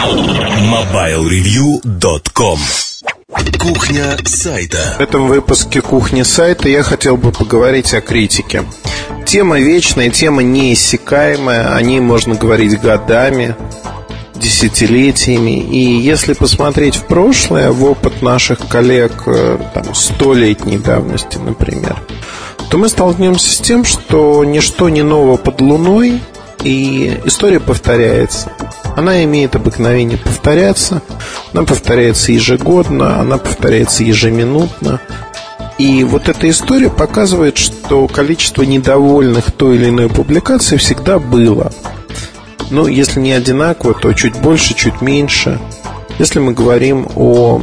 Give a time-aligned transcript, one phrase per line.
[0.00, 2.58] MobileReview.com
[3.58, 4.96] Кухня сайта.
[4.98, 8.64] В этом выпуске кухни сайта я хотел бы поговорить о критике.
[9.26, 13.54] Тема вечная, тема неиссякаемая, о ней можно говорить годами,
[14.36, 15.60] десятилетиями.
[15.60, 21.98] И если посмотреть в прошлое, в опыт наших коллег э, там, столетней давности, например,
[22.70, 26.22] то мы столкнемся с тем, что ничто не ново под луной,
[26.62, 28.52] и история повторяется.
[28.96, 31.02] Она имеет обыкновение повторяться,
[31.52, 35.00] она повторяется ежегодно, она повторяется ежеминутно.
[35.78, 41.72] И вот эта история показывает, что количество недовольных той или иной публикацией всегда было.
[42.70, 45.58] Ну, если не одинаково, то чуть больше, чуть меньше.
[46.18, 47.62] Если мы говорим о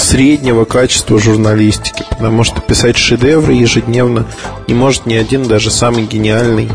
[0.00, 4.26] среднего качества журналистики, потому что писать шедевры ежедневно
[4.66, 6.70] не может ни один даже самый гениальный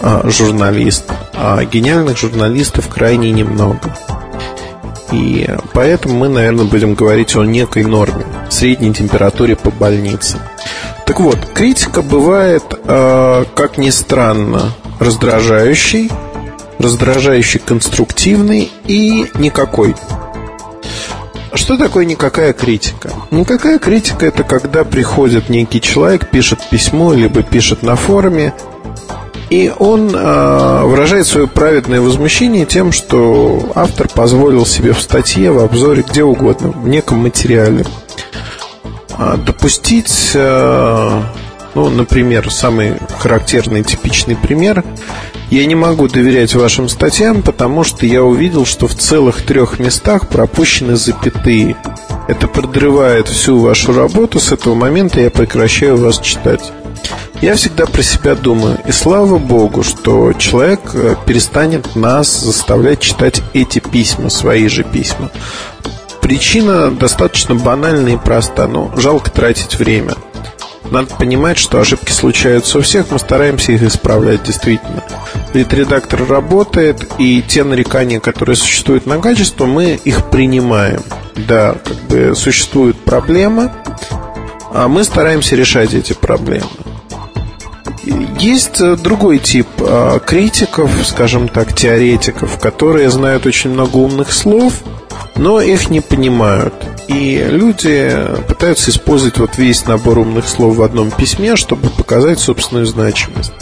[0.00, 1.04] а, журналист.
[1.34, 3.96] А гениальных журналистов крайне немного.
[5.12, 10.38] И поэтому мы, наверное, будем говорить о некой норме, средней температуре по больнице.
[11.06, 16.10] Так вот, критика бывает, э, как ни странно, раздражающей,
[16.78, 19.94] раздражающей конструктивной и никакой.
[21.54, 23.10] Что такое никакая критика?
[23.30, 28.52] Никакая критика это когда приходит некий человек, пишет письмо, либо пишет на форуме,
[29.50, 35.60] и он э, выражает свое праведное возмущение тем, что автор позволил себе в статье, в
[35.60, 37.84] обзоре, где угодно, в неком материале
[39.16, 41.22] э, допустить, э,
[41.74, 44.82] ну, например, самый характерный, типичный пример.
[45.50, 50.28] Я не могу доверять вашим статьям, потому что я увидел, что в целых трех местах
[50.28, 51.76] пропущены запятые.
[52.26, 54.40] Это подрывает всю вашу работу.
[54.40, 56.72] С этого момента я прекращаю вас читать.
[57.42, 63.42] Я всегда про себя думаю, и слава богу, что человек э, перестанет нас заставлять читать
[63.52, 65.30] эти письма, свои же письма.
[66.22, 70.14] Причина достаточно банальная и проста, но жалко тратить время.
[70.90, 75.02] Надо понимать, что ошибки случаются у всех, мы стараемся их исправлять действительно.
[75.52, 81.02] Ведь работает, и те нарекания, которые существуют на качество, мы их принимаем.
[81.48, 83.72] Да, как бы существуют проблемы,
[84.72, 86.68] а мы стараемся решать эти проблемы.
[88.38, 94.74] Есть э, другой тип э, критиков, скажем так, теоретиков, которые знают очень много умных слов,
[95.36, 96.74] но их не понимают.
[97.08, 98.16] И люди
[98.48, 103.52] пытаются использовать вот весь набор умных слов в одном письме, чтобы показать собственную значимость.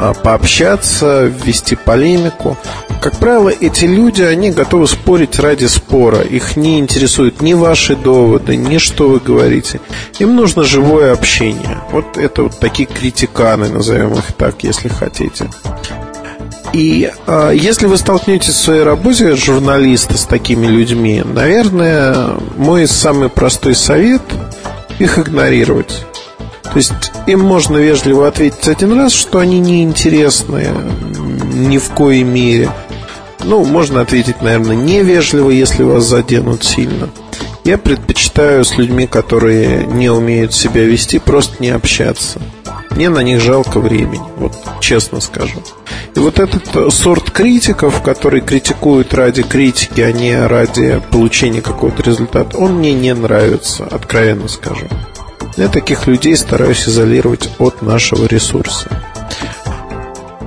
[0.00, 2.56] А, пообщаться, ввести полемику.
[3.02, 6.20] Как правило, эти люди, они готовы спорить ради спора.
[6.20, 9.80] Их не интересуют ни ваши доводы, ни что вы говорите.
[10.20, 11.78] Им нужно живое общение.
[11.90, 15.50] Вот это вот такие критиканы, назовем их так, если хотите.
[16.72, 23.28] И э, если вы столкнетесь в своей работе журналиста с такими людьми, наверное, мой самый
[23.28, 24.22] простой совет
[24.98, 26.04] их игнорировать.
[26.64, 30.72] То есть им можно вежливо ответить один раз, что они неинтересные
[31.54, 32.70] ни в коей мере.
[33.44, 37.08] Ну, можно ответить, наверное, невежливо, если вас заденут сильно.
[37.64, 42.40] Я предпочитаю с людьми, которые не умеют себя вести, просто не общаться.
[42.98, 45.62] Мне на них жалко времени, вот честно скажу.
[46.16, 52.58] И вот этот сорт критиков, которые критикуют ради критики, а не ради получения какого-то результата,
[52.58, 54.88] он мне не нравится, откровенно скажу.
[55.56, 58.90] Я таких людей стараюсь изолировать от нашего ресурса.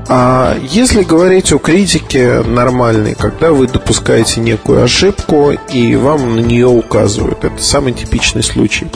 [0.10, 6.68] А если говорить о критике нормальной, когда вы допускаете некую ошибку и вам на нее
[6.68, 8.92] указывают, это самый типичный случай.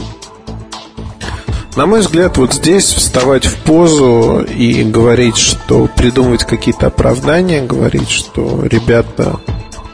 [1.75, 8.09] На мой взгляд, вот здесь вставать в позу и говорить, что придумывать какие-то оправдания, говорить,
[8.09, 9.41] что ребята,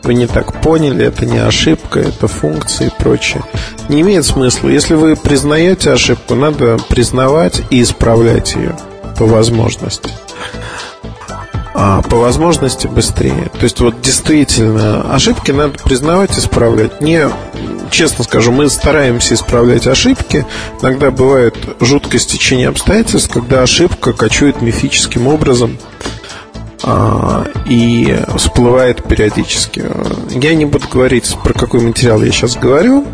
[0.03, 3.44] вы не так поняли, это не ошибка, это функция и прочее.
[3.90, 4.70] Не имеет смысла.
[4.70, 8.75] Если вы признаете ошибку, надо признавать и исправлять ее
[9.18, 10.12] по возможности.
[11.74, 13.50] А по возможности быстрее.
[13.53, 17.02] То есть вот действительно ошибки надо признавать и исправлять.
[17.02, 17.28] Не,
[17.91, 20.46] честно скажу, мы стараемся исправлять ошибки.
[20.82, 25.78] Иногда бывает жуткое стечение обстоятельств, когда ошибка кочует мифическим образом
[26.84, 29.84] а, и всплывает периодически.
[30.32, 33.05] Я не буду говорить, про какой материал я сейчас говорю,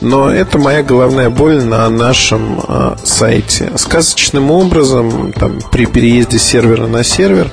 [0.00, 3.72] но это моя головная боль на нашем а, сайте.
[3.76, 7.50] Сказочным образом, там, при переезде сервера на сервер,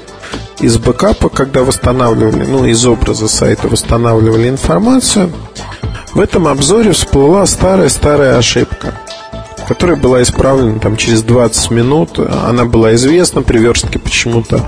[0.60, 5.32] из бэкапа, когда восстанавливали, ну, из образа сайта восстанавливали информацию,
[6.14, 8.94] в этом обзоре всплыла старая-старая ошибка–
[9.70, 12.18] которая была исправлена там через 20 минут.
[12.18, 14.68] Она была известна, при верстке почему-то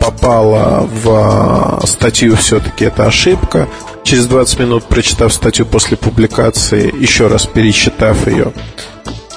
[0.00, 3.68] попала в статью все-таки это ошибка.
[4.02, 8.52] Через 20 минут, прочитав статью после публикации, еще раз перечитав ее,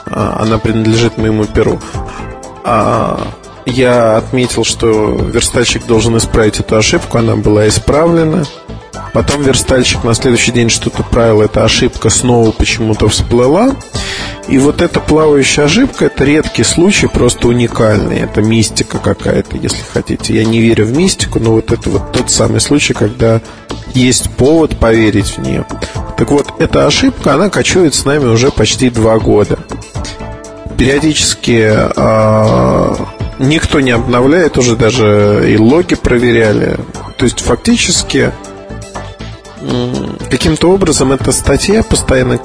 [0.08, 1.80] а, она принадлежит моему перу.
[2.64, 3.28] А,
[3.68, 8.46] я отметил, что верстальщик должен исправить эту ошибку, она была исправлена.
[9.16, 13.74] Потом верстальщик на следующий день что-то правил, эта ошибка снова почему-то всплыла.
[14.50, 18.20] И вот эта плавающая ошибка Это редкий случай, просто уникальный.
[18.20, 20.36] Это мистика какая-то, если хотите.
[20.36, 23.40] Я не верю в мистику, но вот это вот тот самый случай Когда
[23.94, 25.66] есть повод поверить в нее
[26.18, 29.58] Так вот, эта ошибка, она кочует с нами уже почти два года.
[30.78, 32.96] Периодически э,
[33.40, 36.76] никто не обновляет Уже даже и логи проверяли.
[37.18, 38.34] То есть фактически
[40.36, 42.42] каким-то образом эта статья постоянно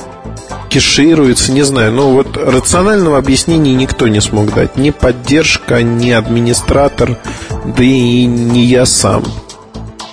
[0.68, 1.90] кешируется, не знаю.
[1.92, 4.76] Но вот рационального объяснения никто не смог дать.
[4.76, 7.18] Ни поддержка, ни администратор,
[7.64, 9.24] да и не я сам.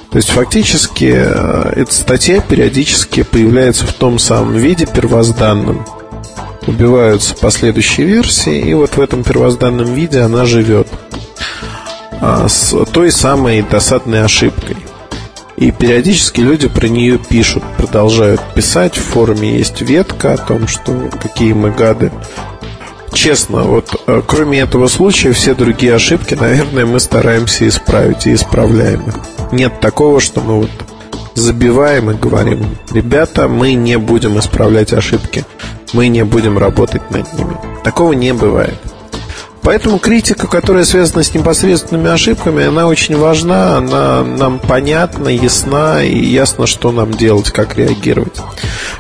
[0.10, 5.86] То есть фактически э, эта статья периодически появляется в том самом виде первозданном.
[6.66, 10.88] Убиваются последующие версии, и вот в этом первозданном виде она живет
[12.20, 14.78] а, с той самой досадной ошибкой.
[15.58, 18.96] И периодически люди про нее пишут, продолжают писать.
[18.96, 22.12] В форуме есть ветка о том, что какие мы гады.
[23.12, 29.02] Честно, вот э, кроме этого случая, все другие ошибки, наверное, мы стараемся исправить и исправляем
[29.08, 29.16] их.
[29.52, 30.70] Нет такого, что мы вот
[31.34, 35.46] забиваем и говорим, ребята, мы не будем исправлять ошибки,
[35.94, 37.58] мы не будем работать над ними.
[37.84, 38.78] Такого не бывает.
[39.68, 46.18] Поэтому критика, которая связана с непосредственными ошибками, она очень важна, она нам понятна, ясна и
[46.18, 48.38] ясно, что нам делать, как реагировать.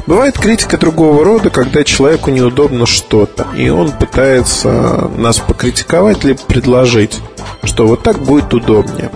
[0.07, 7.17] Бывает критика другого рода, когда человеку неудобно что-то, и он пытается нас покритиковать или предложить,
[7.63, 9.09] что вот так будет удобнее.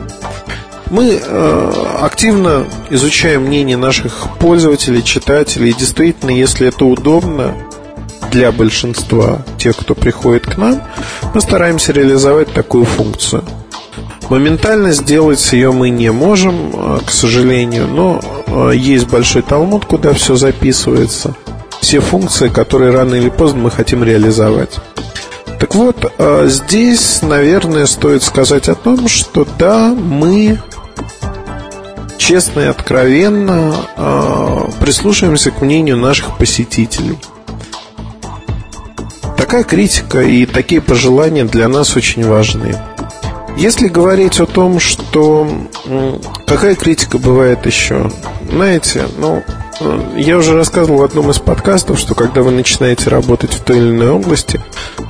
[0.89, 7.55] Мы э, активно изучаем мнение наших пользователей, читателей, и действительно, если это удобно,
[8.31, 10.81] для большинства тех, кто приходит к нам,
[11.33, 13.43] мы стараемся реализовать такую функцию.
[14.29, 20.13] Моментально сделать ее мы не можем, э, к сожалению, но э, есть большой талмуд, куда
[20.13, 21.35] все записывается.
[21.81, 24.79] Все функции, которые рано или поздно мы хотим реализовать.
[25.59, 30.61] Так вот, э, здесь, наверное, стоит сказать о том, что да, мы
[32.17, 33.75] честно и откровенно
[34.79, 37.17] прислушиваемся к мнению наших посетителей–
[39.51, 42.73] Такая критика и такие пожелания для нас очень важны.
[43.57, 45.45] Если говорить о том, что
[46.47, 48.09] какая критика бывает еще,
[48.49, 49.43] знаете, ну,
[50.15, 53.89] я уже рассказывал в одном из подкастов, что когда вы начинаете работать в той или
[53.89, 54.61] иной области,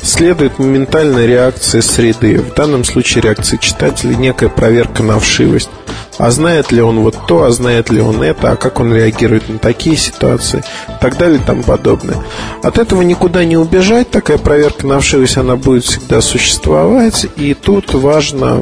[0.01, 2.39] следует моментальная реакция среды.
[2.39, 5.69] В данном случае реакция читателя, некая проверка на вшивость.
[6.17, 9.49] А знает ли он вот то, а знает ли он это, а как он реагирует
[9.49, 12.17] на такие ситуации, и так далее и тому подобное.
[12.63, 17.93] От этого никуда не убежать, такая проверка на вшивость, она будет всегда существовать, и тут
[17.93, 18.61] важно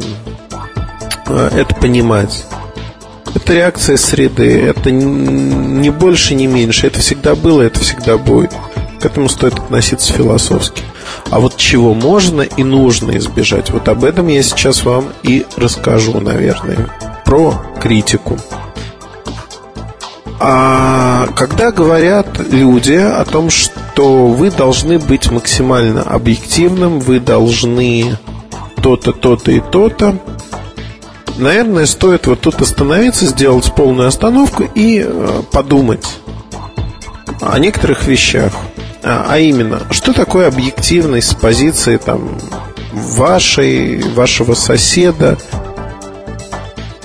[1.28, 2.46] э, это понимать.
[3.36, 6.88] Это реакция среды, это не больше, не меньше.
[6.88, 8.52] Это всегда было, это всегда будет.
[9.00, 10.84] К этому стоит относиться философски.
[11.30, 16.20] А вот чего можно и нужно избежать, вот об этом я сейчас вам и расскажу,
[16.20, 16.90] наверное,
[17.26, 18.38] про критику.
[20.40, 28.18] А когда говорят люди о том, что вы должны быть максимально объективным, вы должны
[28.82, 30.18] то-то, то-то и то-то,
[31.40, 36.06] наверное, стоит вот тут остановиться, сделать полную остановку и э, подумать
[37.42, 38.54] о некоторых вещах.
[39.04, 42.38] А, а именно, что такое объективность с позиции там,
[42.92, 45.38] вашей, вашего соседа,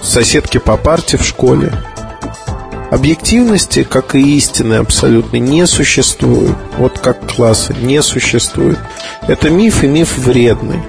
[0.03, 1.73] соседки по парте в школе?
[2.91, 6.55] Объективности, как и истины абсолютно, не существует.
[6.79, 8.79] Вот как классы не существует.
[9.27, 10.81] Это миф и миф вредный.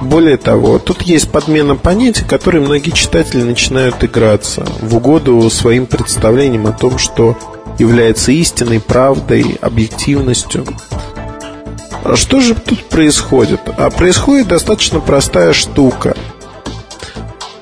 [0.00, 6.66] Более того, тут есть подмена понятий, которые многие читатели начинают играться в угоду своим представлениям
[6.66, 7.36] о том, что
[7.78, 10.66] является истиной, правдой, объективностью.
[12.14, 13.60] Что же тут происходит?
[13.76, 16.16] А происходит достаточно простая штука.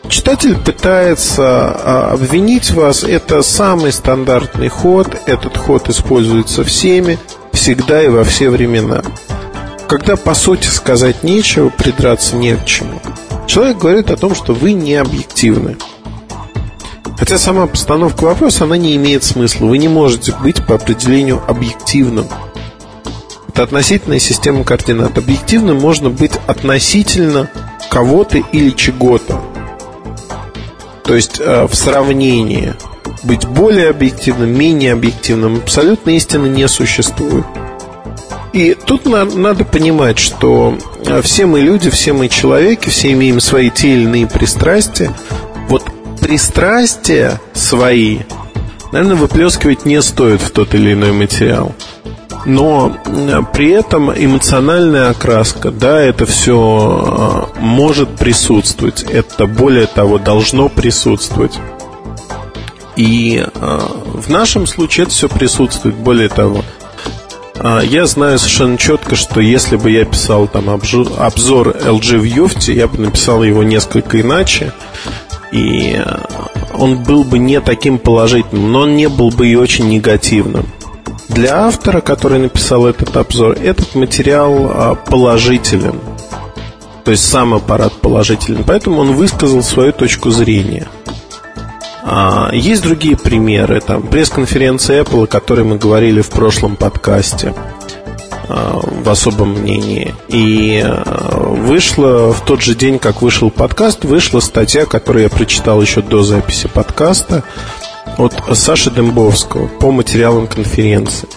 [0.09, 7.19] Читатель пытается а, обвинить вас, это самый стандартный ход, этот ход используется всеми,
[7.53, 9.03] всегда и во все времена
[9.89, 13.01] когда по сути сказать нечего, придраться не к чему,
[13.47, 15.77] человек говорит о том, что вы не объективны.
[17.19, 19.67] Хотя сама постановка вопроса, она не имеет смысла.
[19.67, 22.27] Вы не можете быть по определению объективным.
[23.49, 25.17] Это относительная система координат.
[25.17, 27.49] Объективным можно быть относительно
[27.91, 29.41] кого-то или чего-то.
[31.05, 32.75] То есть в сравнении
[33.23, 37.47] быть более объективным, менее объективным абсолютно истины не существует.
[38.57, 40.79] И тут надо понимать, что
[41.21, 45.13] все мы люди, все мы человеки, все имеем свои те или иные пристрастия.
[45.69, 45.85] Вот
[46.23, 48.21] пристрастия свои,
[48.93, 51.75] наверное, выплескивать не стоит в тот или иной материал.
[52.47, 52.97] Но
[53.53, 59.03] при этом эмоциональная окраска, да, это все может присутствовать.
[59.03, 61.59] Это более того должно присутствовать.
[62.97, 63.79] И э,
[64.15, 65.95] в нашем случае это все присутствует.
[65.97, 66.76] Более того, э,
[67.83, 72.89] я знаю совершенно четко, что если бы я писал там обзор, LG в Юфте, я
[72.89, 74.73] бы написал его несколько иначе.
[75.53, 76.05] И э,
[76.75, 80.67] он был бы не таким положительным, но он не был бы и очень негативным.
[81.29, 86.01] Для автора, который написал этот обзор, этот материал положителен.
[87.05, 88.65] То есть сам аппарат положителен.
[88.65, 90.89] Поэтому он высказал свою точку зрения.
[92.09, 97.53] А, есть другие примеры, там пресс-конференция Apple, о которой мы говорили в прошлом подкасте
[98.49, 100.15] а, в особом мнении.
[100.29, 105.83] И а, вышла в тот же день, как вышел подкаст, вышла статья, которую я прочитал
[105.83, 107.43] еще до записи подкаста
[108.19, 111.29] от Саши Дембовского по материалам конференции.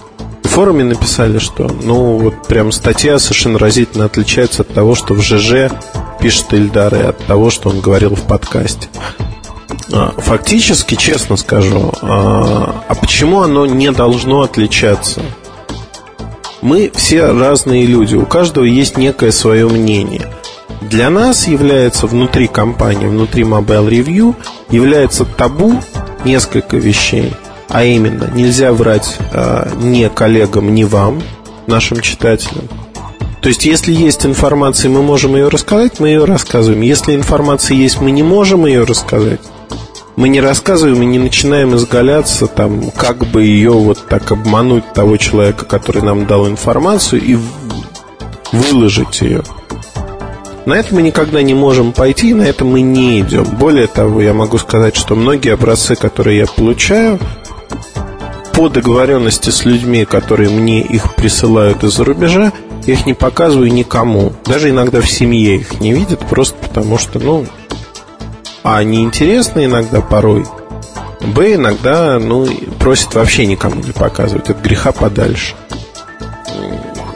[0.44, 5.22] В форуме написали, что ну вот прям статья совершенно разительно отличается от того, что в
[5.22, 5.72] ЖЖ
[6.22, 8.88] пишет Ильдар, и от того, что он говорил в подкасте.
[9.92, 15.22] А, фактически, честно скажу, а, а почему оно не должно отличаться?
[16.62, 20.28] Мы все разные люди, у каждого есть некое свое мнение.
[20.82, 24.36] Для нас является внутри компании, внутри Mobile Review,
[24.70, 25.82] является табу
[26.26, 27.34] несколько вещей.
[27.70, 31.22] А именно, нельзя врать э, ни коллегам, ни вам,
[31.68, 32.68] нашим читателям.
[33.42, 36.82] То есть, если есть информация, мы можем ее рассказать, мы ее рассказываем.
[36.82, 39.40] Если информации есть, мы не можем ее рассказать,
[40.20, 45.16] мы не рассказываем и не начинаем изгаляться, там, как бы ее вот так обмануть того
[45.16, 47.38] человека, который нам дал информацию, и
[48.52, 49.44] выложить ее.
[50.66, 53.46] На это мы никогда не можем пойти, на это мы не идем.
[53.46, 57.18] Более того, я могу сказать, что многие образцы, которые я получаю,
[58.52, 62.52] по договоренности с людьми, которые мне их присылают из-за рубежа,
[62.86, 64.34] я их не показываю никому.
[64.44, 67.46] Даже иногда в семье их не видят, просто потому что, ну,
[68.64, 70.46] а неинтересно иногда порой.
[71.22, 72.48] Б иногда, ну,
[72.80, 74.50] просит вообще никому не показывать.
[74.50, 75.56] От греха подальше.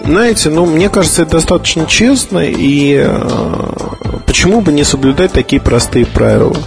[0.03, 3.73] Знаете, ну, мне кажется, это достаточно честно, и э,
[4.25, 6.57] почему бы не соблюдать такие простые правила?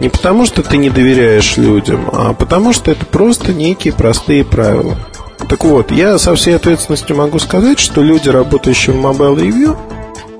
[0.00, 4.96] Не потому, что ты не доверяешь людям, а потому, что это просто некие простые правила.
[5.50, 9.76] Так вот, я со всей ответственностью могу сказать, что люди, работающие в Mobile Review,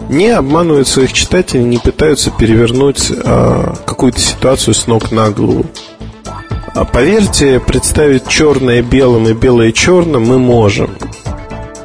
[0.08, 5.66] не обманывают своих читателей, не пытаются перевернуть а, какую-то ситуацию с ног на голову.
[6.74, 10.90] А поверьте, представить черное белым и белое черным мы можем.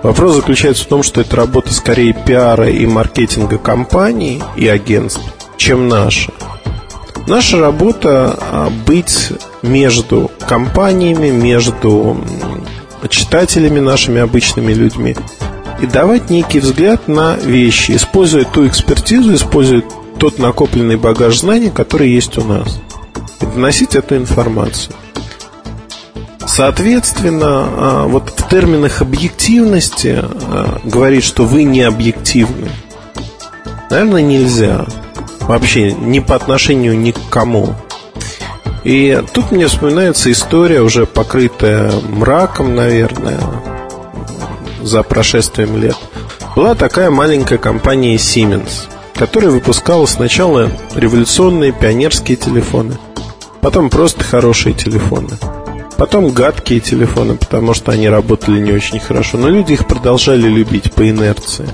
[0.03, 5.21] Вопрос заключается в том, что это работа скорее пиара и маркетинга компаний и агентств,
[5.57, 6.31] чем наша.
[7.27, 9.29] Наша работа а, быть
[9.61, 12.17] между компаниями, между
[13.09, 15.15] читателями, нашими обычными людьми
[15.81, 19.83] и давать некий взгляд на вещи, используя ту экспертизу, используя
[20.19, 22.79] тот накопленный багаж знаний, который есть у нас.
[23.41, 24.95] И доносить эту информацию.
[26.45, 32.69] Соответственно, а, вот в терминах объективности а, говорить, что вы не объективны,
[33.89, 34.85] наверное, нельзя.
[35.41, 37.75] Вообще, ни по отношению ни к кому.
[38.83, 43.39] И тут мне вспоминается история, уже покрытая мраком, наверное,
[44.83, 45.95] за прошествием лет,
[46.55, 52.97] была такая маленькая компания Siemens, которая выпускала сначала революционные пионерские телефоны,
[53.61, 55.29] потом просто хорошие телефоны,
[55.97, 60.91] потом гадкие телефоны, потому что они работали не очень хорошо, но люди их продолжали любить
[60.93, 61.67] по инерции.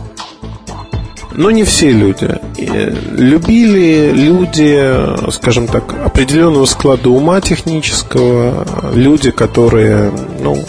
[1.32, 2.28] Но не все люди.
[2.58, 10.12] Любили люди, скажем так, определенного склада ума технического, люди, которые,
[10.42, 10.66] ну,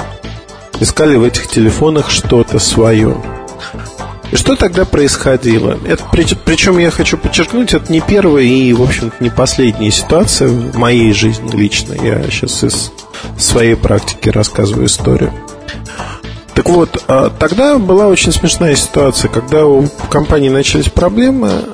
[0.80, 3.16] искали в этих телефонах что-то свое.
[4.32, 5.78] И что тогда происходило?
[5.86, 6.04] Это,
[6.44, 11.12] причем я хочу подчеркнуть, это не первая и, в общем-то, не последняя ситуация в моей
[11.12, 11.94] жизни лично.
[11.94, 12.92] Я сейчас из
[13.38, 15.32] своей практики рассказываю историю.
[16.54, 21.64] Так вот, а, тогда была очень смешная ситуация, когда у компании начались проблемы,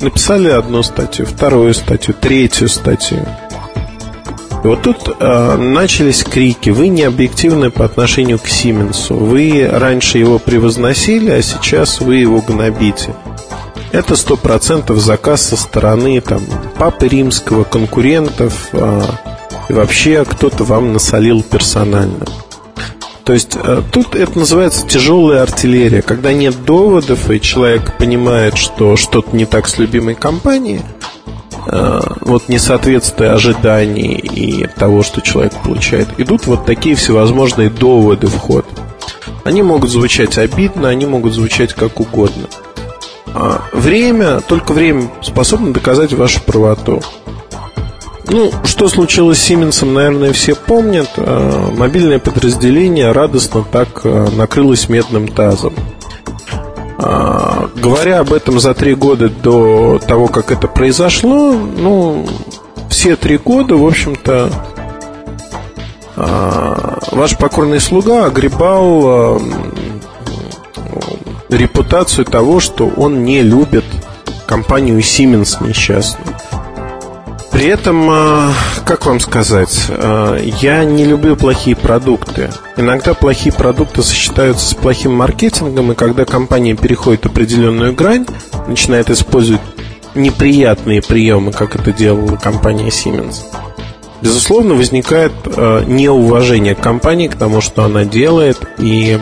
[0.00, 3.26] написали одну статью, вторую статью, третью статью.
[4.62, 6.70] И вот тут э, начались крики.
[6.70, 9.16] Вы не объективны по отношению к Сименсу.
[9.16, 13.14] Вы раньше его превозносили, а сейчас вы его гнобите.
[13.90, 16.42] это сто процентов заказ со стороны там,
[16.78, 19.02] папы римского, конкурентов э,
[19.68, 22.24] и вообще кто-то вам насолил персонально.
[23.24, 28.96] То есть э, тут это называется тяжелая артиллерия, когда нет доводов, и человек понимает, что
[28.96, 30.80] что-то не так с любимой компанией,
[31.66, 38.66] вот несоответствие ожиданий и того, что человек получает, идут вот такие всевозможные доводы в ход.
[39.44, 42.46] Они могут звучать обидно, они могут звучать как угодно.
[43.34, 47.02] А время, только время способно доказать вашу правоту.
[48.28, 51.10] Ну, что случилось с Сименсом, наверное, все помнят.
[51.16, 55.74] А, мобильное подразделение радостно так а, накрылось медным тазом.
[57.02, 62.26] А, говоря об этом за три года до того, как это произошло, ну,
[62.88, 64.50] все три года, в общем-то,
[66.14, 69.40] ваш покорный слуга огребал
[71.48, 73.84] репутацию того, что он не любит
[74.46, 76.31] компанию Siemens несчастную.
[77.62, 78.52] При этом, а,
[78.84, 82.50] как вам сказать, а, я не люблю плохие продукты.
[82.76, 88.26] Иногда плохие продукты сочетаются с плохим маркетингом, и когда компания переходит определенную грань,
[88.66, 89.60] начинает использовать
[90.16, 93.42] неприятные приемы, как это делала компания Siemens,
[94.20, 99.20] безусловно, возникает а, неуважение к компании, к тому, что она делает, и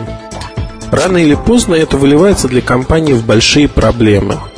[0.91, 4.39] рано или поздно это выливается для компании в большие проблемы–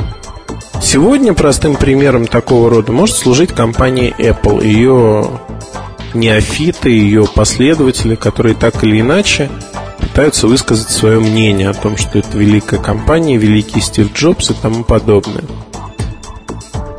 [0.84, 5.40] Сегодня простым примером такого рода может служить компания Apple, ее
[6.14, 9.50] неофиты, ее последователи, которые так или иначе
[9.98, 14.84] пытаются высказать свое мнение о том, что это великая компания, великий Стив Джобс и тому
[14.84, 15.46] подобное.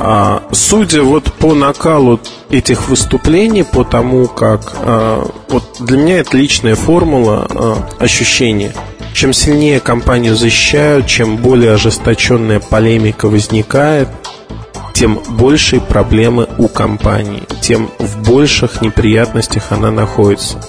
[0.00, 4.72] А, судя вот по накалу этих выступлений, по тому, как...
[4.76, 8.74] А, вот для меня это личная формула а, ощущения–
[9.14, 14.08] чем сильнее компанию защищают, чем более ожесточенная полемика возникает,
[14.92, 20.60] тем большие проблемы у компании, тем в больших неприятностях она находится.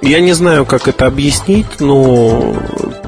[0.00, 2.56] Я не знаю, как это объяснить, но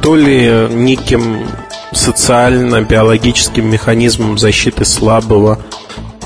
[0.03, 1.47] то ли неким
[1.93, 5.59] социально-биологическим механизмом защиты слабого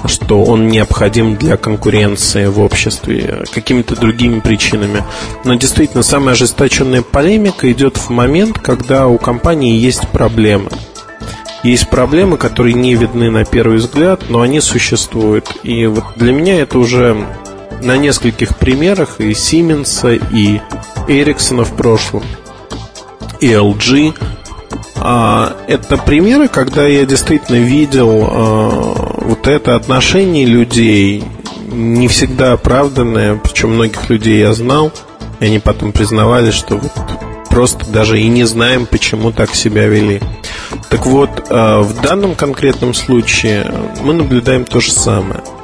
[0.06, 5.04] что он необходим для конкуренции в обществе, какими-то другими причинами.
[5.44, 10.70] Но действительно, самая ожесточенная полемика идет в момент, когда у компании есть проблемы.
[11.62, 15.56] Есть проблемы, которые не видны на первый взгляд, но они существуют.
[15.62, 17.26] И вот для меня это уже
[17.82, 20.60] на нескольких примерах и Siemens, и
[21.08, 22.22] Ericsson в прошлом,
[23.40, 24.14] и LG–
[25.06, 31.24] а, это примеры, когда я действительно видел а, вот это отношение людей,
[31.66, 34.92] не всегда оправданное, причем многих людей я знал,
[35.40, 36.92] и они потом признавали, что вот
[37.50, 40.20] просто даже и не знаем, почему так себя вели.
[40.90, 43.70] Так вот, а, в данном конкретном случае
[44.02, 45.42] мы наблюдаем то же самое–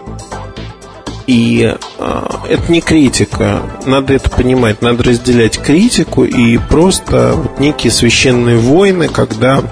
[1.31, 3.63] и э, это не критика.
[3.87, 4.83] Надо это понимать.
[4.83, 9.63] Надо разделять критику и просто вот некие священные войны, когда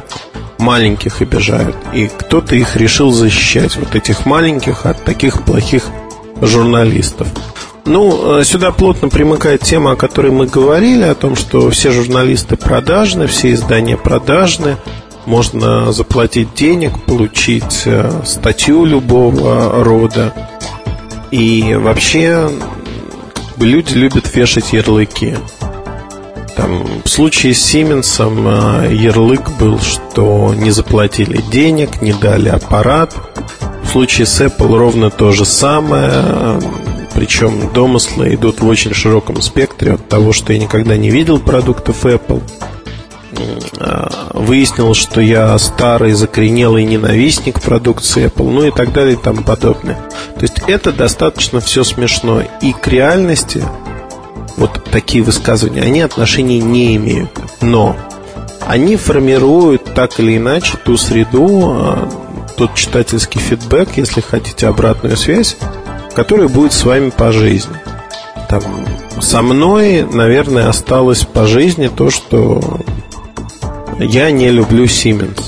[0.58, 1.76] маленьких обижают.
[1.92, 5.84] И кто-то их решил защищать, вот этих маленьких, от таких плохих
[6.40, 7.28] журналистов.
[7.84, 12.56] Ну, э, сюда плотно примыкает тема, о которой мы говорили, о том, что все журналисты
[12.56, 14.76] продажны, все издания продажны,
[15.24, 20.34] можно заплатить денег, получить э, статью любого рода.
[21.30, 22.50] И вообще
[23.58, 25.36] люди любят вешать ярлыки.
[26.58, 33.14] Там, в случае с Сименсом э, ярлык был, что не заплатили денег, не дали аппарат.
[33.84, 36.60] В случае с Apple ровно то же самое.
[37.14, 42.04] Причем домыслы идут в очень широком спектре от того, что я никогда не видел продуктов
[42.04, 42.42] Apple–
[43.78, 49.42] а, выяснилось, что я старый, закоренелый ненавистник продукции Apple, ну и так далее и тому
[49.42, 49.96] подобное.
[50.34, 52.42] То есть это достаточно все смешно.
[52.62, 53.62] И к реальности
[54.58, 57.30] вот такие высказывания, они отношения не имеют.
[57.60, 57.96] Но
[58.66, 62.08] они формируют так или иначе ту среду, а,
[62.56, 65.56] тот читательский фидбэк, если хотите обратную связь,
[66.14, 67.76] которая будет с вами по жизни.
[68.48, 68.62] Там,
[69.20, 72.80] со мной, наверное, осталось по жизни то, что
[73.98, 75.40] я не люблю Siemens.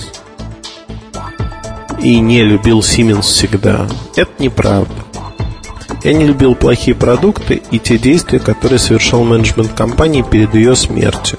[2.01, 3.87] И не любил Siemens всегда.
[4.17, 4.95] Это неправда.
[6.03, 11.39] Я не любил плохие продукты и те действия, которые совершал менеджмент компании перед ее смертью.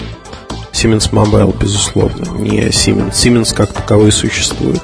[0.71, 3.11] Siemens Mobile, безусловно, не Siemens.
[3.11, 4.81] Siemens как таковой существует.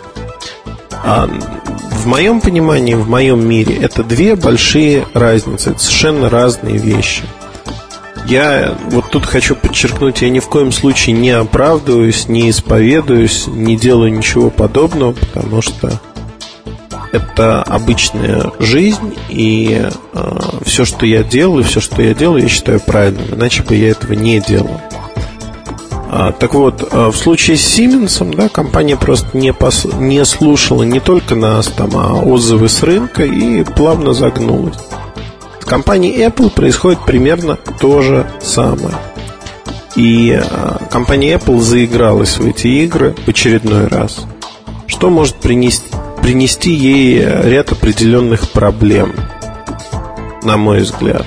[1.03, 7.23] А в моем понимании, в моем мире, это две большие разницы, это совершенно разные вещи–
[8.27, 13.77] Я вот тут хочу подчеркнуть, я ни в коем случае не оправдываюсь, не исповедуюсь, не
[13.77, 16.01] делаю ничего подобного, потому что
[17.17, 22.79] это обычная жизнь, и э, все, что я делаю, все, что я делаю, я считаю
[22.79, 24.81] правильным, иначе бы я этого не делал.
[26.09, 29.85] А, так вот, э, в случае с Сименсом, да, компания просто не, пос...
[29.99, 34.77] не слушала не только нас, там, а отзывы с рынка и плавно загнулась
[35.67, 38.95] компанией Apple происходит примерно то же самое.
[39.95, 44.25] И а, компания Apple заигралась в эти игры в очередной раз.
[44.87, 45.83] Что может принести,
[46.27, 49.15] принести ей ряд определенных проблем,
[50.43, 51.25] на мой взгляд.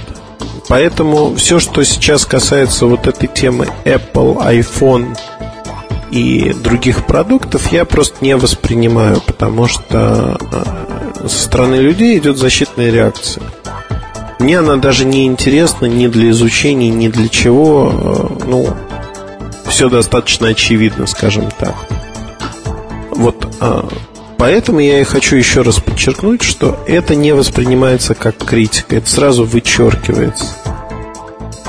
[0.68, 5.16] Поэтому все, что сейчас касается вот этой темы Apple, iPhone
[6.10, 12.90] и других продуктов, я просто не воспринимаю, потому что а, со стороны людей идет защитная
[12.90, 13.44] реакция.
[14.38, 17.90] Мне она даже не интересна ни для изучения, ни для чего.
[17.90, 18.68] Э, ну,
[19.66, 21.74] все достаточно очевидно, скажем так.
[23.12, 23.82] Вот э,
[24.40, 29.44] поэтому я и хочу еще раз подчеркнуть, что это не воспринимается как критика, это сразу
[29.44, 30.46] вычеркивается.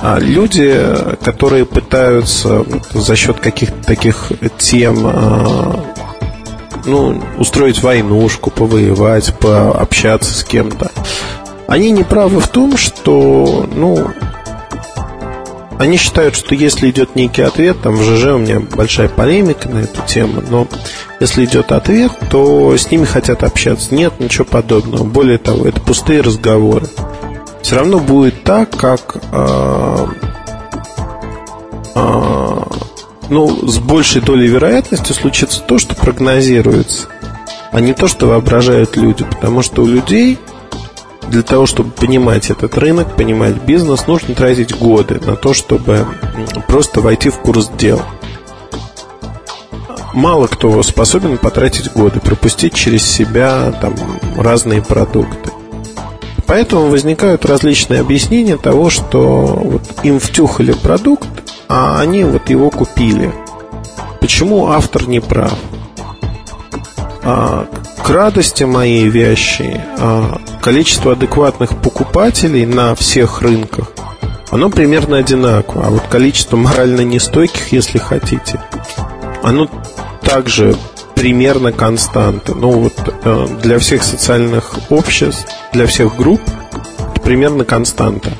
[0.01, 0.73] А люди,
[1.21, 5.75] которые пытаются за счет каких-то таких тем э,
[6.85, 10.91] ну, устроить войнушку, повоевать, пообщаться с кем-то,
[11.67, 14.07] они не правы в том, что, ну,
[15.81, 19.79] они считают, что если идет некий ответ, там в ЖЖ у меня большая полемика на
[19.79, 20.67] эту тему, но
[21.19, 23.95] если идет ответ, то с ними хотят общаться.
[23.95, 25.03] Нет, ничего подобного.
[25.03, 26.85] Более того, это пустые разговоры.
[27.63, 30.07] Все равно будет так, как э,
[31.95, 32.59] э,
[33.29, 37.07] ну, с большей долей вероятности случится то, что прогнозируется,
[37.71, 39.23] а не то, что воображают люди.
[39.23, 40.37] Потому что у людей
[41.31, 46.05] для того, чтобы понимать этот рынок, понимать бизнес, нужно тратить годы на то, чтобы
[46.67, 48.01] просто войти в курс дел.
[50.13, 53.95] Мало кто способен потратить годы, пропустить через себя там,
[54.35, 55.51] разные продукты.
[56.45, 61.29] Поэтому возникают различные объяснения того, что вот им втюхали продукт,
[61.69, 63.31] а они вот его купили.
[64.19, 65.57] Почему автор не прав?
[67.23, 67.67] А,
[68.03, 73.91] к радости моей вещи а, количество адекватных покупателей на всех рынках
[74.51, 75.87] оно примерно одинаково.
[75.87, 78.59] А вот количество морально нестойких, если хотите,
[79.41, 79.69] оно
[80.21, 80.75] также
[81.15, 82.53] примерно константа.
[82.53, 82.93] Ну вот
[83.23, 86.41] э, для всех социальных обществ, для всех групп
[87.23, 88.31] примерно константа.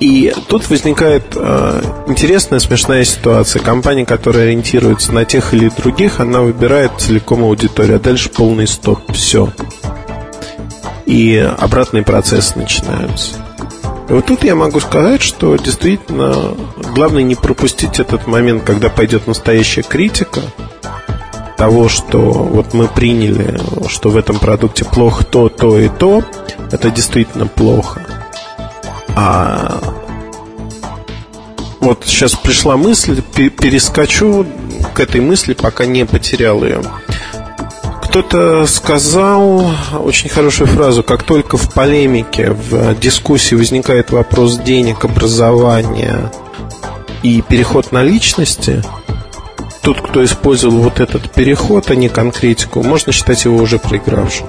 [0.00, 3.62] И тут возникает э, интересная, смешная ситуация.
[3.62, 9.00] Компания, которая ориентируется на тех или других, она выбирает целиком аудиторию, а дальше полный стоп.
[9.12, 9.50] Все.
[11.06, 13.36] И обратные процессы начинаются.
[14.08, 16.54] И вот тут я могу сказать, что действительно
[16.94, 20.40] главное не пропустить этот момент, когда пойдет настоящая критика
[21.56, 26.22] того, что вот мы приняли, что в этом продукте плохо то, то и то,
[26.70, 28.02] это действительно плохо.
[29.16, 29.80] А
[31.80, 34.46] вот сейчас пришла мысль, перескочу
[34.92, 36.82] к этой мысли, пока не потерял ее.
[38.16, 39.70] Кто-то сказал
[40.02, 46.32] очень хорошую фразу, как только в полемике, в дискуссии возникает вопрос денег, образования
[47.22, 48.82] и переход на личности,
[49.82, 54.46] тот, кто использовал вот этот переход, а не конкретику, можно считать его уже проигравшим.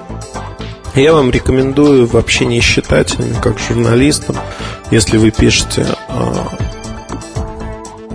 [0.96, 4.38] Я вам рекомендую в общении с читателями, как журналистам,
[4.92, 6.48] если вы пишете, а,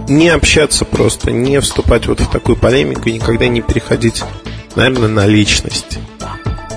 [0.09, 4.25] не общаться просто, не вступать вот в такую полемику и никогда не переходить,
[4.77, 5.99] наверное, на личность.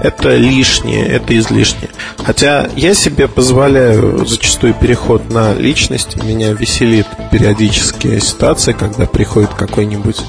[0.02, 1.90] Это лишнее, это излишнее.
[2.18, 6.22] Хотя я себе позволяю зачастую переход на личность.
[6.24, 10.22] Меня веселит периодически ситуация, когда приходит какой-нибудь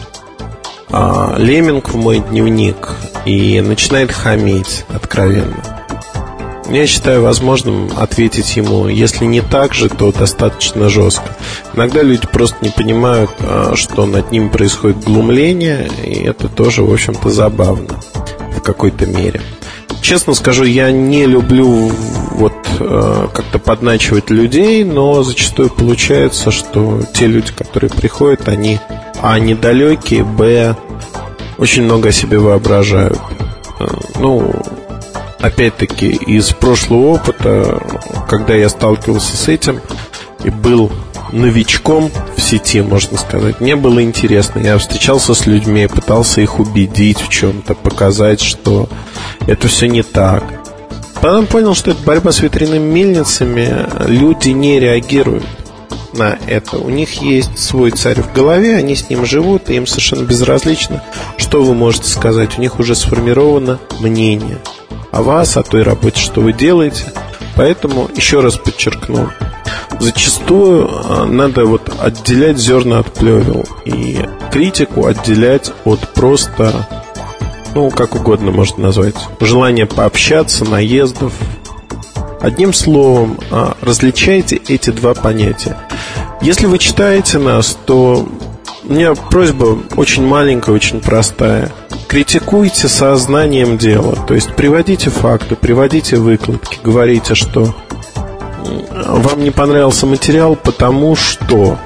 [0.88, 5.75] а, леминг в мой дневник и начинает хамить откровенно.
[6.70, 11.36] Я считаю возможным ответить ему, если не так же, то достаточно жестко.
[11.74, 16.92] Иногда люди просто не понимают, а, что над ним происходит глумление, и это тоже, в
[16.92, 18.00] общем-то, забавно
[18.56, 19.40] в какой-то мере.
[20.02, 21.90] Честно скажу, я не люблю
[22.32, 28.80] вот а, как-то подначивать людей, но зачастую получается, что те люди, которые приходят, они
[29.22, 30.76] а недалекие, б
[31.58, 33.18] очень много о себе воображают.
[33.80, 33.86] Э,
[34.18, 34.54] ну,
[35.40, 37.82] опять-таки, из прошлого опыта,
[38.28, 39.80] когда я сталкивался с этим
[40.44, 40.90] и был
[41.32, 44.60] новичком в сети, можно сказать, мне было интересно.
[44.60, 48.88] Я встречался с людьми, пытался их убедить в чем-то, показать, что
[49.46, 50.44] это все не так.
[51.20, 55.44] Потом понял, что это борьба с ветряными мельницами, люди не реагируют.
[56.16, 56.78] На это.
[56.78, 61.02] У них есть свой царь в голове, они с ним живут, и им совершенно безразлично,
[61.36, 62.58] что вы можете сказать.
[62.58, 64.58] У них уже сформировано мнение
[65.12, 67.04] о вас, о той работе, что вы делаете.
[67.56, 69.30] Поэтому, еще раз подчеркну,
[69.98, 74.20] зачастую а, надо вот отделять зерна от плевел и
[74.52, 76.86] критику отделять от просто,
[77.74, 81.32] ну, как угодно можно назвать, желания пообщаться, наездов.
[82.40, 85.76] Одним словом, а, различайте эти два понятия.
[86.40, 88.26] Если вы читаете нас, то
[88.84, 91.72] у меня просьба очень маленькая, очень простая.
[92.08, 97.74] Критикуйте сознанием дела, то есть приводите факты, приводите выкладки, говорите, что
[99.06, 101.78] вам не понравился материал, потому что...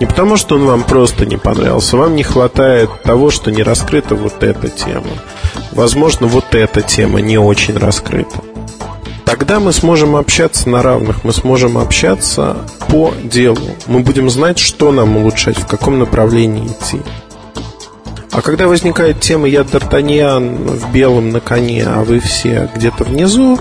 [0.00, 4.14] Не потому, что он вам просто не понравился, вам не хватает того, что не раскрыта
[4.14, 5.10] вот эта тема.
[5.72, 8.40] Возможно, вот эта тема не очень раскрыта.
[9.30, 12.56] Тогда мы сможем общаться на равных, мы сможем общаться
[12.88, 13.76] по делу.
[13.86, 17.00] Мы будем знать, что нам улучшать, в каком направлении идти.
[18.32, 23.56] А когда возникает тема «Я Д'Артаньян в белом на коне, а вы все где-то внизу»,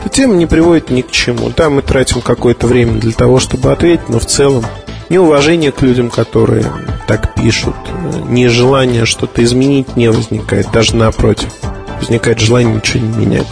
[0.00, 1.52] эта тема не приводит ни к чему.
[1.54, 4.64] Да, мы тратим какое-то время для того, чтобы ответить, но в целом
[5.10, 6.64] неуважение к людям, которые
[7.06, 7.76] так пишут,
[8.30, 11.52] нежелание что-то изменить не возникает, даже напротив.
[12.00, 13.46] Возникает желание ничего не менять.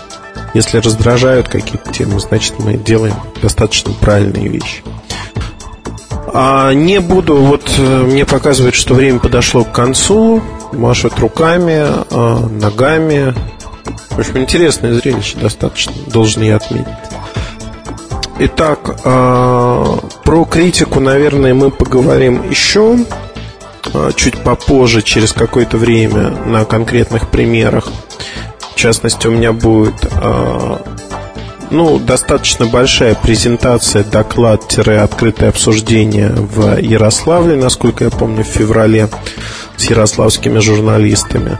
[0.54, 4.82] Если раздражают какие-то темы, значит мы делаем достаточно правильные вещи.
[6.32, 10.42] А не буду, вот э, мне показывает, что время подошло к концу.
[10.72, 13.34] Машет руками, э, ногами,
[14.10, 16.86] в общем, интересное зрелище достаточно, должен я отметить.
[18.38, 22.98] Итак, а, про критику, наверное, мы поговорим еще
[23.92, 27.88] а, чуть попозже, через какое-то время, на конкретных примерах.
[28.80, 30.80] Частности, у меня будет а,
[31.70, 39.10] ну, достаточно большая презентация, доклад-открытое обсуждение в Ярославле, насколько я помню, в феврале
[39.76, 41.58] с ярославскими журналистами.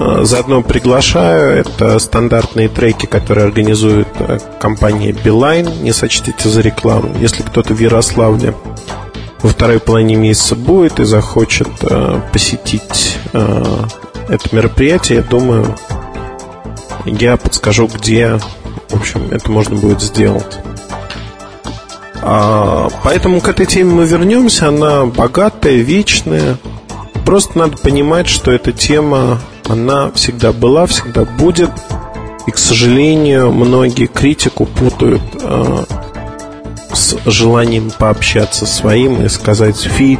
[0.00, 1.60] Э, заодно приглашаю.
[1.60, 5.80] Это стандартные треки, которые организует э, компания Beeline.
[5.80, 7.14] Не сочтите за рекламу.
[7.20, 8.52] Если кто-то в Ярославле
[9.42, 15.76] во второй половине месяца будет и захочет э, посетить это мероприятие, я думаю,
[17.04, 18.38] я подскажу, где,
[18.88, 20.58] в общем, это можно будет сделать.
[22.22, 24.68] А, поэтому к этой теме мы вернемся.
[24.68, 26.58] Она богатая, вечная.
[27.24, 31.70] Просто надо понимать, что эта тема она всегда была, всегда будет.
[32.46, 35.84] И, к сожалению, многие критику путают э,
[36.92, 40.18] с желанием пообщаться своим и сказать фи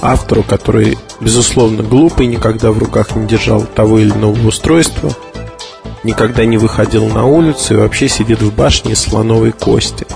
[0.00, 5.12] автору, который, безусловно, глупый, никогда в руках не держал того или иного устройства,
[6.08, 10.06] никогда не выходил на улицу и вообще сидит в башне из слоновой кости.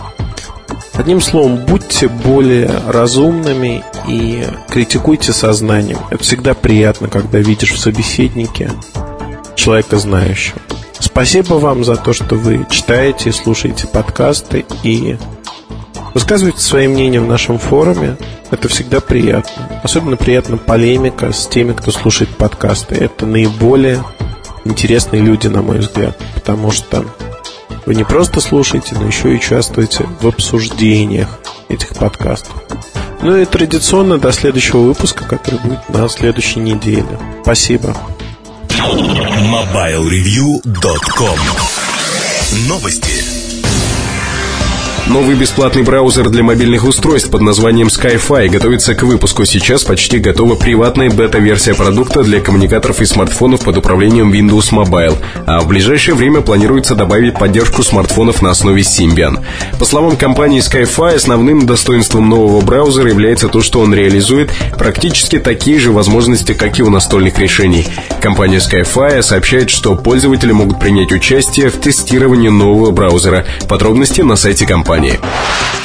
[0.95, 5.99] Одним словом, будьте более разумными и критикуйте сознанием.
[6.11, 8.71] Это всегда приятно, когда видишь в собеседнике
[9.55, 10.59] человека знающего.
[10.99, 15.17] Спасибо вам за то, что вы читаете, слушаете подкасты и
[16.15, 18.17] высказываете свои мнения в нашем форуме.
[18.51, 19.81] Это всегда приятно.
[19.83, 22.95] Особенно приятна полемика с теми, кто слушает подкасты.
[22.95, 24.03] Это наиболее
[24.65, 27.05] интересные люди, на мой взгляд, потому что
[27.87, 32.55] вы не просто слушаете, но еще и участвуете в обсуждениях этих подкастов.
[33.23, 37.19] Ну и традиционно до следующего выпуска, который будет на следующей неделе.
[37.43, 37.97] Спасибо.
[38.69, 41.39] MobileReview.com
[42.69, 43.32] Новости.
[45.09, 49.45] Новый бесплатный браузер для мобильных устройств под названием Skyfi готовится к выпуску.
[49.45, 55.61] Сейчас почти готова приватная бета-версия продукта для коммуникаторов и смартфонов под управлением Windows Mobile, а
[55.61, 59.45] в ближайшее время планируется добавить поддержку смартфонов на основе Symbian.
[59.81, 65.81] По словам компании Skyfi, основным достоинством нового браузера является то, что он реализует практически такие
[65.81, 67.89] же возможности, как и у настольных решений.
[68.21, 73.45] Компания Skyfi сообщает, что пользователи могут принять участие в тестировании нового браузера.
[73.69, 75.19] Подробности на сайте компании компании.